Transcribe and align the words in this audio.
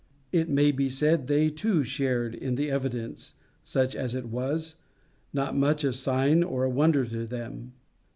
It 0.31 0.49
may 0.49 0.71
be 0.71 0.89
said 0.89 1.27
they 1.27 1.51
too 1.51 1.83
shared 1.83 2.33
in 2.33 2.55
the 2.55 2.71
evidence 2.71 3.35
such 3.61 3.95
as 3.95 4.15
it 4.15 4.25
was 4.25 4.77
not 5.31 5.55
much 5.55 5.83
of 5.83 5.91
a 5.91 5.93
sign 5.93 6.41
or 6.41 6.67
wonder 6.67 7.05
to 7.05 7.27
them. 7.27 7.73